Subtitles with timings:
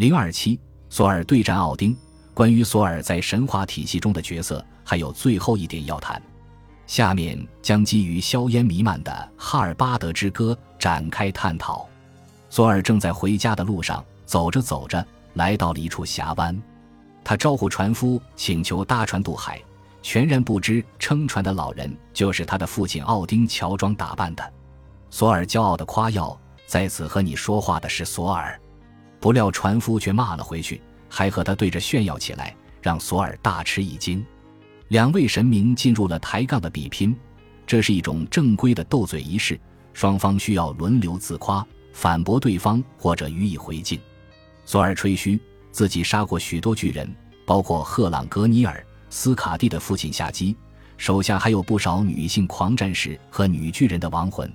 [0.00, 0.58] 零二七，
[0.88, 1.94] 索尔对战奥丁。
[2.32, 6.22] 关于索尔在神话体系中的角色，还有最后一点要谈。
[6.86, 11.86] 下面将基于硝烟弥漫的《哈尔巴德之歌》展开探讨。
[12.48, 16.58] 索尔正在回家的路上，走着走着，来到了一处峡湾。
[17.22, 19.62] 他招呼船夫，请求搭船渡海，
[20.00, 24.52] 全然不知撑船的老人就是他的父亲奥丁，乔装打扮的。
[25.10, 26.34] 索尔骄傲的夸耀
[26.66, 28.58] ：“在此和你说话的是索尔。”
[29.20, 30.80] 不料船夫却骂了回去。
[31.12, 34.24] 还和他对着炫耀起来，让索尔大吃一惊。
[34.88, 37.16] 两位神明进入了抬杠的比拼，
[37.66, 39.58] 这是一种正规的斗嘴仪式，
[39.92, 43.98] 双方需要轮流自夸、反驳对方或者予以回敬。
[44.64, 45.38] 索尔吹嘘
[45.72, 47.12] 自己杀过许多巨人，
[47.44, 50.56] 包括赫朗格尼尔、斯卡蒂的父亲夏基，
[50.96, 54.48] 手下还有不少女性狂战士和女巨人的亡魂。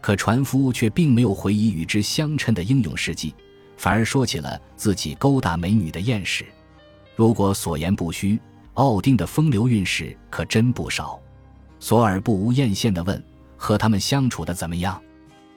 [0.00, 3.34] 可船夫却并没有回忆与之相称的英勇事迹。
[3.76, 6.46] 反而说起了自己勾搭美女的艳事。
[7.16, 8.38] 如果所言不虚，
[8.74, 11.20] 奥丁的风流韵事可真不少。
[11.78, 13.22] 索尔不无艳羡地问
[13.56, 15.00] ：“和他们相处的怎么样？”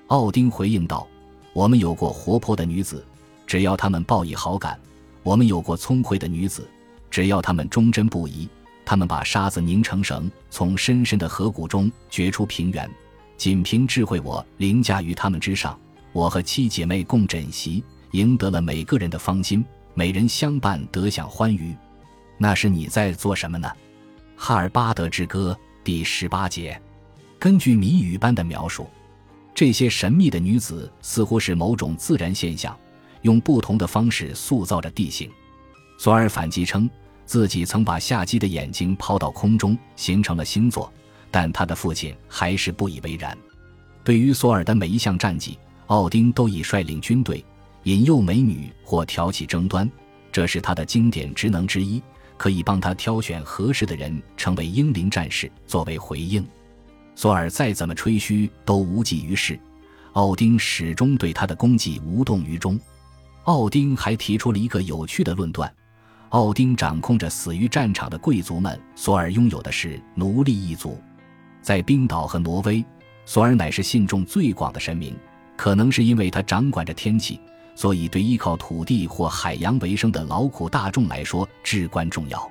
[0.08, 1.08] 奥丁回应道
[1.54, 3.06] ：“我们有过活泼的女子，
[3.48, 4.76] 只要她们报以好感；
[5.24, 6.68] 我们有过聪慧的女子，
[7.10, 8.50] 只要她们忠贞不移。
[8.84, 12.90] 她们把沙子拧成绳，从深深的河谷中掘出平原。
[13.38, 15.80] 仅凭智慧，我凌驾于她们之上。
[16.12, 17.84] 我和七姐妹共枕席。”
[18.16, 19.64] 赢得了每个人的芳心，
[19.94, 21.76] 每人相伴，得享欢愉。
[22.38, 23.70] 那是你在做什么呢？
[24.38, 26.82] 《哈尔巴德之歌》第十八节，
[27.38, 28.88] 根据谜语般的描述，
[29.54, 32.78] 这些神秘的女子似乎是某种自然现象，
[33.24, 35.30] 用不同的方式塑造着地形。
[35.98, 36.90] 索尔反击称，
[37.26, 40.90] 自己曾把夏姬的眼睛抛到空中，形成了星座，
[41.30, 43.38] 但他的父亲还是不以为然。
[44.06, 47.44] 对于索尔的每一项战绩，奥丁都已率领军队。
[47.86, 49.88] 引诱美女或挑起争端，
[50.32, 52.02] 这是他的经典职能之一，
[52.36, 55.52] 可以帮他挑选合适的人成为英灵战士。
[55.68, 56.44] 作为回应，
[57.14, 59.60] 索尔再怎么吹嘘都无济于事，
[60.14, 62.80] 奥丁始终对他的功绩无动于衷。
[63.44, 65.72] 奥丁还提出了一个有趣的论断：
[66.30, 71.00] 奥丁掌控着死于战场的贵族们，索尔拥有的是奴隶一族。
[71.62, 72.84] 在冰岛和挪威，
[73.28, 75.16] 索尔乃是信众最广的神明，
[75.56, 77.40] 可能是因为他掌管着天气。
[77.76, 82.50] 所以，对依靠土地或海洋为生的劳苦大众来说至关重要。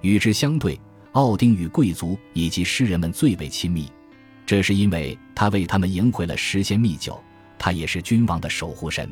[0.00, 0.80] 与之相对，
[1.12, 3.90] 奥丁与贵族以及诗人们最为亲密，
[4.46, 7.22] 这是因为他为他们赢回了时仙蜜酒，
[7.58, 9.10] 他也是君王的守护神。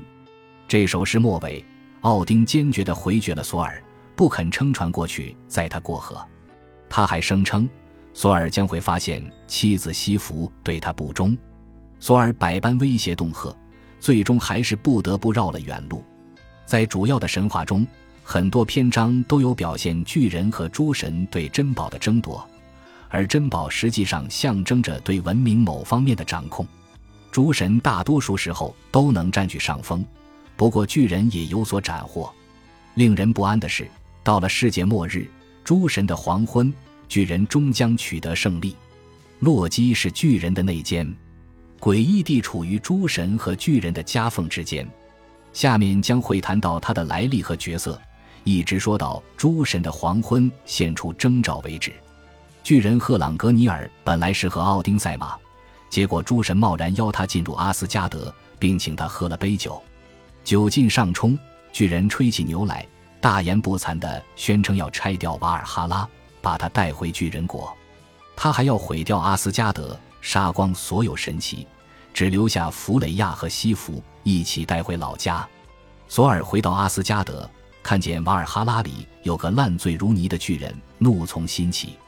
[0.67, 1.63] 这首诗末尾，
[2.01, 3.83] 奥丁坚决地回绝了索尔，
[4.17, 6.21] 不肯撑船过去载他过河。
[6.89, 7.69] 他还声称，
[8.15, 11.37] 索尔将会发现妻子西弗对他不忠。
[12.01, 13.55] 索尔百般威胁恫吓。
[14.03, 16.05] 最终还是不得不绕了远路。
[16.67, 17.87] 在主要的神话中，
[18.25, 22.45] 很多篇章都有表现巨人和诸神对珍宝的争夺，
[23.09, 26.67] 而珍宝实际上象征着对文明某方面的掌控。
[27.31, 30.05] 诸神大多数时候都能占据上风，
[30.57, 32.29] 不过巨人也有所斩获。
[32.95, 33.89] 令人不安的是，
[34.25, 35.31] 到了世界末日，
[35.63, 36.75] 诸神的黄昏，
[37.09, 38.75] 巨人终将取得胜利。
[39.39, 41.07] 洛基是巨人的内奸。
[41.83, 44.89] 诡异地处于诸神和巨人的夹缝之间，
[45.53, 48.01] 下面将会谈到他的来历和角色，
[48.45, 51.93] 一直说到诸神的黄昏现出征兆为止。
[52.63, 55.37] 巨人赫朗格尼尔本来是和奥丁赛马，
[55.91, 59.83] 结果诸神贸然邀他进入阿斯加德，并请他喝了杯酒，
[60.45, 61.37] 酒劲上冲，
[61.73, 62.87] 巨人吹起牛来，
[63.21, 66.09] 大言不惭地宣称要拆掉瓦尔哈拉，
[66.41, 67.77] 把他带回巨人国，
[68.37, 69.99] 他还要毁掉阿斯加德。
[70.23, 71.67] 杀光所有神奇，
[72.15, 75.47] 只留下弗雷亚和西弗一起带回老家。
[76.09, 77.49] 索尔回到阿斯加德，
[77.83, 81.99] 看见瓦尔哈拉里有个烂醉如泥的巨人，怒从心起。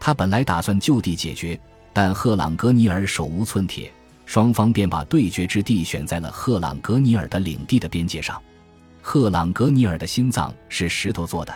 [0.00, 1.58] 他本来打算就地解决，
[1.92, 3.92] 但赫朗格尼尔手无寸铁，
[4.26, 8.42] 双方便把对决之地选在了赫朗格尼尔的领地的边界上。
[9.00, 11.54] 赫朗格尼尔的心脏是石头做的，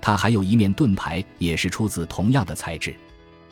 [0.00, 2.94] 他还有一面盾牌，也是出自同样的材质。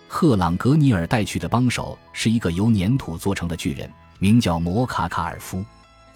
[0.09, 5.65] 赫朗格尼尔带去的帮手是一个由粘土做成的巨人，名叫摩卡卡尔夫。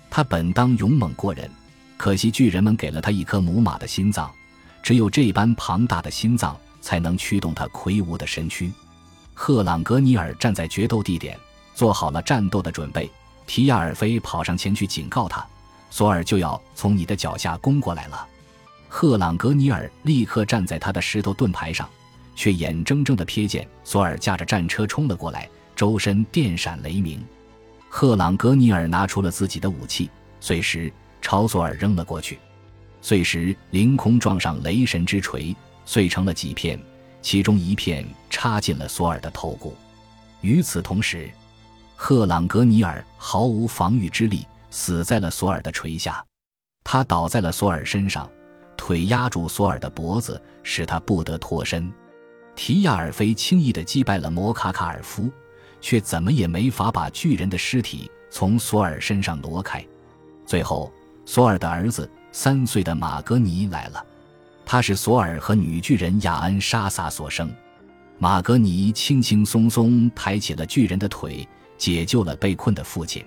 [0.09, 1.51] 他本当勇猛过人，
[1.97, 4.31] 可惜巨人们给了他一颗母马的心脏，
[4.83, 8.73] 只有这般庞大的心脏才能驱动他魁梧的身躯。
[9.35, 11.39] 赫朗格尼尔站在决斗地点，
[11.75, 13.11] 做好了战斗的准备。
[13.47, 15.45] 提亚尔菲跑上前去警告他
[15.91, 18.27] ：“索尔就要从你的脚下攻过来了。”
[18.89, 21.89] 赫朗格尼尔立刻站在他的石头盾牌上。
[22.41, 25.47] 却眼睁睁地瞥见索尔驾着战车冲了过来，
[25.77, 27.23] 周身电闪雷鸣。
[27.91, 30.09] 赫朗格尼尔拿出了自己的武器，
[30.41, 30.91] 碎石
[31.21, 32.39] 朝索尔扔了过去。
[33.03, 35.55] 碎石凌空撞上雷神之锤，
[35.85, 36.81] 碎成了几片，
[37.21, 39.77] 其中一片插进了索尔的头骨。
[40.41, 41.31] 与此同时，
[41.95, 46.25] 赫朗格尼尔毫无防御之力，死在了索尔的锤下。
[46.83, 48.27] 他倒在了索尔身上，
[48.79, 51.93] 腿压住索尔的脖子，使他不得脱身。
[52.63, 55.31] 提亚尔菲轻易地击败了摩卡卡尔夫，
[55.81, 59.83] 却怎么也没法把巨人的尸体从索尔身上挪开。
[60.45, 60.93] 最后，
[61.25, 64.05] 索尔的儿子三岁的马格尼来了，
[64.67, 67.51] 他是索尔和女巨人雅恩莎萨所生。
[68.19, 71.49] 马格尼轻轻松松抬起了巨人的腿，
[71.79, 73.25] 解救了被困的父亲。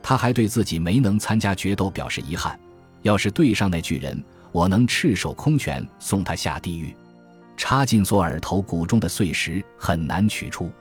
[0.00, 2.56] 他还对自己没能参加决斗表示遗憾。
[3.02, 4.22] 要是对上那巨人，
[4.52, 6.94] 我能赤手空拳送他下地狱。
[7.60, 10.72] 插进索尔头骨中的碎石很难取出，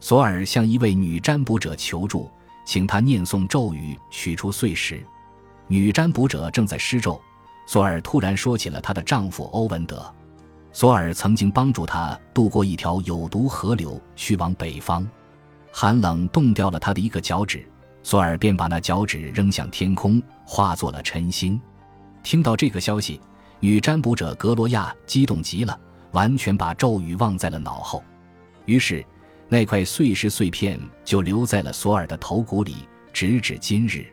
[0.00, 2.28] 索尔向一位女占卜者求助，
[2.64, 5.00] 请他念诵咒语取出碎石。
[5.68, 7.20] 女占卜者正在施咒，
[7.68, 10.04] 索尔突然说起了她的丈夫欧文德。
[10.72, 15.08] 索尔曾经帮助她渡过一条有毒河流，去往北方。
[15.70, 17.64] 寒冷冻掉了他的一个脚趾，
[18.02, 21.58] 索尔便把那脚趾扔向天空，化作了晨星。
[22.24, 23.20] 听到这个消息，
[23.60, 25.78] 女占卜者格罗亚激动极了，
[26.16, 28.02] 完全把咒语忘在了脑后。
[28.64, 29.04] 于是，
[29.50, 34.06] 那块碎石碎片就留在了索尔的头骨里，直至今日。